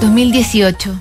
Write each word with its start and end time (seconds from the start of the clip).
2018. 0.00 0.98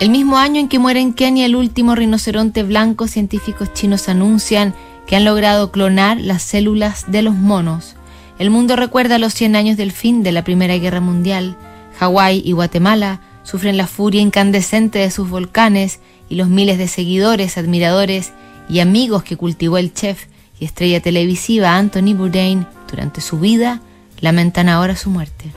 El 0.00 0.08
mismo 0.08 0.38
año 0.38 0.60
en 0.60 0.68
que 0.68 0.78
muere 0.78 1.00
en 1.00 1.12
Kenia 1.12 1.44
el 1.44 1.54
último 1.54 1.94
rinoceronte 1.94 2.62
blanco, 2.62 3.06
científicos 3.06 3.72
chinos 3.74 4.08
anuncian 4.08 4.74
que 5.06 5.14
han 5.14 5.26
logrado 5.26 5.70
clonar 5.70 6.18
las 6.18 6.42
células 6.42 7.04
de 7.12 7.20
los 7.20 7.34
monos. 7.34 7.96
El 8.38 8.48
mundo 8.48 8.76
recuerda 8.76 9.18
los 9.18 9.34
100 9.34 9.56
años 9.56 9.76
del 9.76 9.92
fin 9.92 10.22
de 10.22 10.32
la 10.32 10.42
Primera 10.42 10.78
Guerra 10.78 11.00
Mundial. 11.00 11.54
Hawái 11.98 12.42
y 12.42 12.52
Guatemala 12.52 13.20
sufren 13.42 13.76
la 13.76 13.86
furia 13.86 14.22
incandescente 14.22 14.98
de 15.00 15.10
sus 15.10 15.28
volcanes 15.28 16.00
y 16.30 16.36
los 16.36 16.48
miles 16.48 16.78
de 16.78 16.88
seguidores, 16.88 17.58
admiradores 17.58 18.32
y 18.70 18.80
amigos 18.80 19.22
que 19.22 19.36
cultivó 19.36 19.76
el 19.76 19.92
chef 19.92 20.26
y 20.58 20.64
estrella 20.64 21.00
televisiva 21.00 21.76
Anthony 21.76 22.14
Bourdain 22.14 22.66
durante 22.90 23.20
su 23.20 23.38
vida 23.38 23.82
lamentan 24.20 24.70
ahora 24.70 24.96
su 24.96 25.10
muerte. 25.10 25.52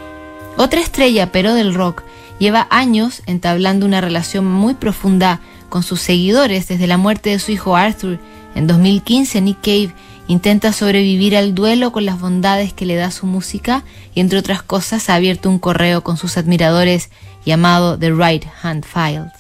Otra 0.58 0.82
estrella, 0.82 1.32
pero 1.32 1.54
del 1.54 1.74
rock, 1.74 2.04
lleva 2.40 2.68
años 2.70 3.22
entablando 3.26 3.86
una 3.86 4.02
relación 4.02 4.46
muy 4.46 4.74
profunda 4.74 5.40
con 5.70 5.84
sus 5.84 6.02
seguidores 6.02 6.68
desde 6.68 6.88
la 6.88 6.98
muerte 6.98 7.32
de 7.32 7.40
su 7.40 7.52
hijo 7.52 7.76
Arthur. 7.76 8.20
En 8.56 8.68
2015, 8.68 9.42
Nick 9.42 9.62
Cave 9.62 9.94
intenta 10.28 10.72
sobrevivir 10.72 11.36
al 11.36 11.54
duelo 11.56 11.92
con 11.92 12.06
las 12.06 12.20
bondades 12.20 12.74
que 12.74 12.86
le 12.86 12.96
da 12.96 13.12
su 13.12 13.26
música 13.26 13.84
y 14.14 14.20
entre 14.20 14.40
otras 14.40 14.62
cosas 14.64 15.10
ha 15.10 15.16
abierto 15.16 15.50
un 15.50 15.60
correo 15.60 16.04
con 16.04 16.18
sus 16.18 16.38
admiradores 16.38 17.10
llamado 17.46 17.98
The 17.98 18.12
Right 18.12 18.46
Hand 18.62 18.86
Files. 18.86 19.32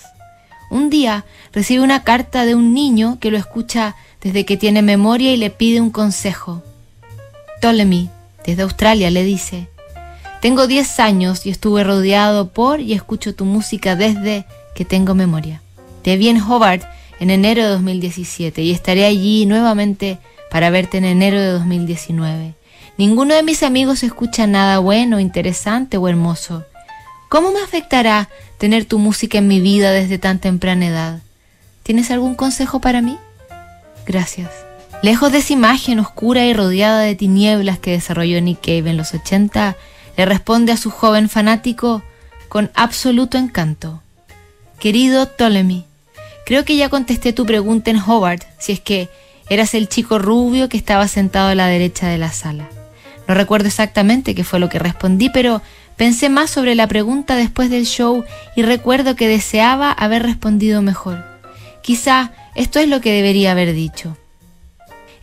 Un 0.70 0.90
día 0.90 1.24
recibe 1.52 1.84
una 1.84 2.04
carta 2.04 2.46
de 2.46 2.56
un 2.56 2.74
niño 2.74 3.20
que 3.20 3.32
lo 3.32 3.38
escucha 3.38 3.96
desde 4.22 4.46
que 4.46 4.58
tiene 4.58 4.82
memoria 4.82 5.32
y 5.34 5.38
le 5.38 5.52
pide 5.52 5.82
un 5.82 5.92
consejo. 5.92 6.64
Ptolemy, 7.62 8.10
desde 8.46 8.64
Australia, 8.64 9.12
le 9.12 9.24
dice, 9.24 9.70
tengo 10.44 10.68
10 10.68 11.00
años 11.00 11.46
y 11.46 11.52
estuve 11.52 11.86
rodeado 11.86 12.50
por 12.50 12.82
y 12.82 12.92
escucho 12.92 13.34
tu 13.34 13.46
música 13.46 13.96
desde 13.96 14.46
que 14.76 14.84
tengo 14.84 15.16
memoria. 15.16 15.62
Te 16.02 16.18
vi 16.18 16.28
en 16.28 16.42
Hobart 16.42 16.84
en 17.22 17.30
enero 17.30 17.64
de 17.64 17.70
2017 17.70 18.62
y 18.62 18.72
estaré 18.72 19.06
allí 19.06 19.46
nuevamente 19.46 20.20
para 20.52 20.70
verte 20.70 20.98
en 20.98 21.06
enero 21.06 21.40
de 21.40 21.48
2019. 21.48 22.56
Ninguno 22.98 23.36
de 23.36 23.44
mis 23.44 23.64
amigos 23.64 24.04
escucha 24.04 24.46
nada 24.46 24.80
bueno, 24.80 25.22
interesante 25.22 25.96
o 25.96 26.10
hermoso. 26.10 26.66
¿Cómo 27.30 27.54
me 27.54 27.62
afectará 27.62 28.28
tener 28.58 28.84
tu 28.84 29.00
música 29.00 29.38
en 29.38 29.48
mi 29.48 29.62
vida 29.62 29.92
desde 29.92 30.18
tan 30.18 30.40
temprana 30.40 30.88
edad? 30.88 31.20
¿Tienes 31.84 32.12
algún 32.12 32.36
consejo 32.36 32.82
para 32.82 33.02
mí? 33.02 33.18
Gracias. 34.06 34.52
Lejos 35.02 35.32
de 35.32 35.38
esa 35.38 35.54
imagen 35.54 36.00
oscura 36.00 36.46
y 36.46 36.54
rodeada 36.54 37.00
de 37.00 37.16
tinieblas 37.16 37.80
que 37.80 37.92
desarrolló 37.92 38.42
Nick 38.42 38.60
Cave 38.60 38.90
en 38.90 38.98
los 38.98 39.14
80, 39.14 39.78
le 40.18 40.26
responde 40.26 40.72
a 40.72 40.78
su 40.78 40.92
joven 40.92 41.30
fanático 41.30 42.04
con 42.50 42.72
absoluto 42.76 43.38
encanto. 43.38 44.02
Querido 44.80 45.28
Ptolemy, 45.28 45.86
creo 46.46 46.66
que 46.66 46.76
ya 46.76 46.90
contesté 46.90 47.34
tu 47.34 47.46
pregunta 47.46 47.90
en 47.90 48.00
Hobart, 48.00 48.44
si 48.60 48.74
es 48.74 48.80
que 48.80 49.10
eras 49.50 49.74
el 49.74 49.90
chico 49.90 50.20
rubio 50.20 50.70
que 50.70 50.78
estaba 50.78 51.08
sentado 51.08 51.50
a 51.50 51.56
la 51.56 51.68
derecha 51.68 52.08
de 52.08 52.18
la 52.18 52.32
sala. 52.32 52.70
No 53.28 53.34
recuerdo 53.34 53.68
exactamente 53.68 54.36
qué 54.36 54.44
fue 54.44 54.60
lo 54.60 54.70
que 54.70 54.80
respondí, 54.80 55.30
pero 55.30 55.62
pensé 55.96 56.30
más 56.30 56.50
sobre 56.50 56.76
la 56.76 56.88
pregunta 56.88 57.36
después 57.36 57.70
del 57.70 57.86
show 57.86 58.24
y 58.56 58.64
recuerdo 58.64 59.16
que 59.16 59.28
deseaba 59.28 59.92
haber 59.92 60.24
respondido 60.24 60.82
mejor. 60.82 61.24
Quizá 61.82 62.32
esto 62.56 62.80
es 62.80 62.88
lo 62.88 63.02
que 63.02 63.12
debería 63.12 63.52
haber 63.52 63.74
dicho. 63.74 64.18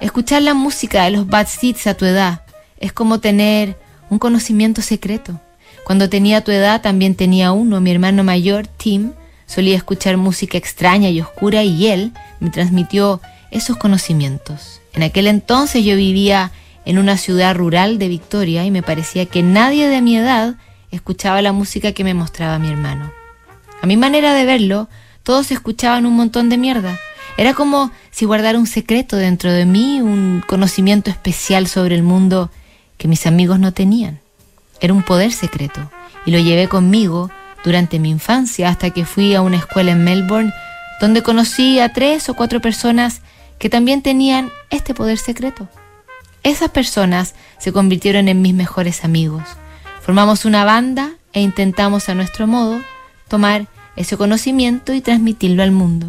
Escuchar 0.00 0.42
la 0.42 0.55
música 0.55 1.05
de 1.05 1.11
los 1.11 1.27
Bad 1.27 1.46
Seeds 1.46 1.86
a 1.86 1.94
tu 1.94 2.06
edad 2.06 2.42
es 2.78 2.92
como 2.92 3.20
tener 3.20 3.77
un 4.11 4.19
conocimiento 4.19 4.83
secreto. 4.83 5.41
Cuando 5.84 6.11
tenía 6.11 6.44
tu 6.44 6.50
edad 6.50 6.83
también 6.83 7.14
tenía 7.14 7.53
uno, 7.53 7.80
mi 7.80 7.91
hermano 7.91 8.22
mayor, 8.22 8.67
Tim, 8.67 9.12
solía 9.47 9.77
escuchar 9.77 10.17
música 10.17 10.58
extraña 10.58 11.08
y 11.08 11.20
oscura 11.20 11.64
y 11.64 11.86
él 11.86 12.12
me 12.39 12.50
transmitió 12.50 13.20
esos 13.50 13.77
conocimientos. 13.77 14.80
En 14.92 15.02
aquel 15.02 15.27
entonces 15.27 15.84
yo 15.84 15.96
vivía 15.96 16.52
en 16.84 16.98
una 16.98 17.17
ciudad 17.17 17.55
rural 17.55 17.98
de 17.98 18.08
Victoria 18.08 18.64
y 18.64 18.70
me 18.70 18.83
parecía 18.83 19.27
que 19.27 19.42
nadie 19.42 19.89
de 19.89 20.02
mi 20.02 20.17
edad 20.17 20.57
escuchaba 20.90 21.42
la 21.42 21.52
música 21.52 21.92
que 21.92 22.05
me 22.05 22.14
mostraba 22.14 22.58
mi 22.58 22.68
hermano. 22.68 23.13
A 23.83 23.86
mi 23.86 23.96
manera 23.96 24.34
de 24.34 24.45
verlo, 24.45 24.89
todos 25.23 25.51
escuchaban 25.51 26.07
un 26.07 26.17
montón 26.17 26.48
de 26.48 26.58
mierda. 26.58 26.98
Era 27.36 27.55
como 27.55 27.90
si 28.11 28.24
guardara 28.24 28.58
un 28.58 28.67
secreto 28.67 29.17
dentro 29.17 29.52
de 29.52 29.64
mí, 29.64 30.01
un 30.01 30.42
conocimiento 30.46 31.11
especial 31.11 31.67
sobre 31.67 31.95
el 31.95 32.02
mundo 32.02 32.51
que 33.00 33.08
mis 33.08 33.27
amigos 33.27 33.58
no 33.58 33.72
tenían. 33.72 34.20
Era 34.80 34.92
un 34.92 35.02
poder 35.02 35.33
secreto 35.33 35.90
y 36.27 36.33
lo 36.33 36.38
llevé 36.38 36.68
conmigo 36.68 37.30
durante 37.64 37.98
mi 37.98 38.11
infancia 38.11 38.68
hasta 38.68 38.90
que 38.90 39.06
fui 39.06 39.34
a 39.34 39.40
una 39.40 39.56
escuela 39.56 39.92
en 39.92 40.05
Melbourne 40.05 40.52
donde 41.00 41.22
conocí 41.22 41.80
a 41.80 41.94
tres 41.94 42.28
o 42.28 42.34
cuatro 42.34 42.60
personas 42.60 43.22
que 43.58 43.70
también 43.70 44.02
tenían 44.02 44.50
este 44.68 44.92
poder 44.92 45.16
secreto. 45.16 45.66
Esas 46.42 46.68
personas 46.70 47.34
se 47.58 47.72
convirtieron 47.72 48.28
en 48.28 48.42
mis 48.42 48.52
mejores 48.52 49.02
amigos. 49.02 49.44
Formamos 50.02 50.44
una 50.44 50.66
banda 50.66 51.12
e 51.33 51.40
intentamos 51.40 52.10
a 52.10 52.14
nuestro 52.14 52.46
modo 52.46 52.80
tomar 53.28 53.66
ese 53.96 54.18
conocimiento 54.18 54.92
y 54.92 55.00
transmitirlo 55.00 55.62
al 55.62 55.72
mundo. 55.72 56.06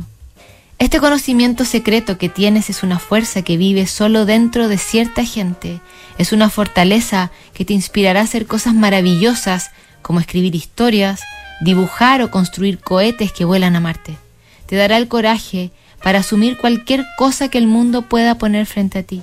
Este 0.81 1.00
conocimiento 1.00 1.64
secreto 1.64 2.18
que 2.18 2.28
tienes 2.28 2.72
es 2.72 2.81
una 2.81 2.97
fuerza 2.97 3.44
que 3.44 3.56
vive 3.56 3.86
solo 3.86 4.25
dentro 4.25 4.68
de 4.68 4.80
cierta 4.80 5.24
gente. 5.24 5.80
Es 6.18 6.31
una 6.31 6.50
fortaleza 6.50 7.30
que 7.53 7.66
te 7.66 7.74
inspirará 7.74 8.22
a 8.22 8.24
hacer 8.24 8.47
cosas 8.47 8.74
maravillosas 8.74 9.69
como 10.02 10.19
escribir 10.19 10.56
historias, 10.56 11.22
dibujar 11.64 12.24
o 12.24 12.31
construir 12.31 12.80
cohetes 12.80 13.31
que 13.31 13.46
vuelan 13.46 13.75
a 13.75 13.80
Marte. 13.80 14.18
Te 14.66 14.75
dará 14.75 14.97
el 14.97 15.08
coraje 15.08 15.69
para 16.02 16.22
asumir 16.22 16.58
cualquier 16.58 17.06
cosa 17.16 17.48
que 17.48 17.59
el 17.59 17.68
mundo 17.68 18.02
pueda 18.02 18.40
poner 18.40 18.66
frente 18.66 18.98
a 18.98 19.03
ti. 19.03 19.22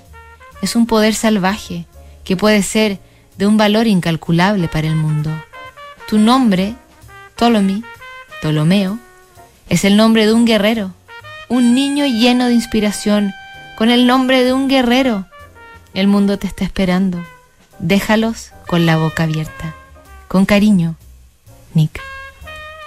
Es 0.63 0.77
un 0.77 0.87
poder 0.87 1.17
salvaje 1.17 1.87
que 2.23 2.37
puede 2.37 2.63
ser 2.63 3.01
de 3.37 3.49
un 3.49 3.57
valor 3.57 3.89
incalculable 3.89 4.69
para 4.69 4.87
el 4.87 4.95
mundo. 4.95 5.33
Tu 6.09 6.19
nombre, 6.19 6.77
Ptolomeo, 7.35 8.99
es 9.69 9.85
el 9.85 9.97
nombre 9.97 10.25
de 10.25 10.33
un 10.35 10.45
guerrero 10.45 10.95
un 11.49 11.75
niño 11.75 12.07
lleno 12.07 12.47
de 12.47 12.55
inspiración, 12.55 13.33
con 13.77 13.91
el 13.91 14.07
nombre 14.07 14.45
de 14.45 14.53
un 14.53 14.69
guerrero. 14.69 15.27
El 15.95 16.07
mundo 16.07 16.39
te 16.39 16.47
está 16.47 16.65
esperando. 16.65 17.25
Déjalos 17.79 18.51
con 18.67 18.87
la 18.87 18.97
boca 18.97 19.23
abierta. 19.23 19.75
Con 20.27 20.47
cariño, 20.47 20.97
Nick. 21.75 22.01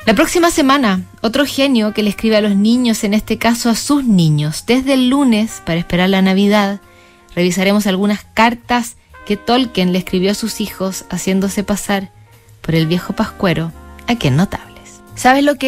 La 0.06 0.16
próxima 0.16 0.50
semana, 0.50 1.02
otro 1.22 1.46
genio 1.46 1.94
que 1.94 2.04
le 2.04 2.10
escribe 2.10 2.36
a 2.36 2.42
los 2.42 2.56
niños, 2.56 3.04
en 3.04 3.14
este 3.14 3.38
caso 3.38 3.70
a 3.70 3.76
sus 3.76 4.04
niños, 4.04 4.66
desde 4.66 4.94
el 4.94 5.10
lunes 5.10 5.62
para 5.66 5.80
esperar 5.80 6.10
la 6.10 6.22
Navidad, 6.24 6.82
revisaremos 7.36 7.86
algunas 7.88 8.24
cartas 8.34 8.98
que 9.26 9.38
Tolkien 9.38 9.94
le 9.94 10.00
escribió 10.00 10.32
a 10.32 10.36
sus 10.36 10.60
hijos 10.60 11.06
haciéndose 11.10 11.64
pasar 11.64 12.12
por 12.62 12.76
el 12.76 12.88
viejo 12.88 13.14
pascuero 13.14 13.72
a 14.08 14.16
quien 14.16 14.36
notables. 14.36 15.02
¿Sabes 15.16 15.44
lo 15.44 15.56
que 15.56 15.60